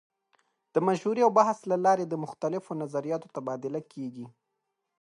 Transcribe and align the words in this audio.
د 0.73 0.75
مشورې 0.87 1.21
او 1.25 1.31
بحث 1.39 1.57
له 1.71 1.77
لارې 1.85 2.05
د 2.07 2.13
مختلفو 2.23 2.79
نظریاتو 2.81 3.27
تبادله 3.35 3.79
کیږي. 3.93 4.25